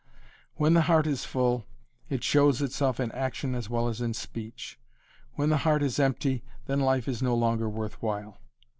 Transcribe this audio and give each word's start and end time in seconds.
When 0.55 0.73
the 0.73 0.81
heart 0.89 1.05
is 1.05 1.25
full, 1.25 1.67
it 2.09 2.23
shows 2.23 2.59
itself 2.59 2.99
in 2.99 3.11
action 3.11 3.53
as 3.53 3.69
well 3.69 3.87
as 3.87 4.01
in 4.01 4.15
speech. 4.15 4.79
When 5.33 5.49
the 5.49 5.57
heart 5.57 5.83
is 5.83 5.99
empty, 5.99 6.43
then 6.65 6.79
life 6.79 7.07
is 7.07 7.21
no 7.21 7.35
longer 7.35 7.69
worth 7.69 8.01
while. 8.01 8.39